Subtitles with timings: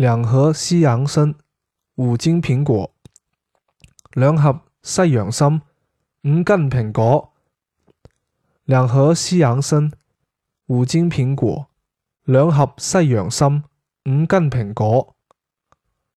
[0.00, 1.34] 两盒西洋参
[1.96, 2.90] 五斤苹果。
[4.14, 5.60] 两盒西洋参
[6.22, 7.34] 五斤苹果。
[8.64, 9.92] 两盒西洋参
[10.68, 11.66] 五斤苹果。
[12.24, 13.62] 两盒西洋参
[14.06, 15.14] 五斤苹果。